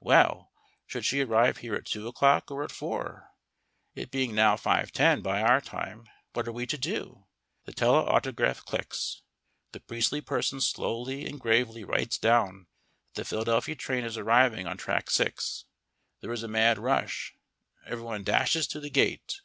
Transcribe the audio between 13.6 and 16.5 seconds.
train is arriving on Track 6. There is a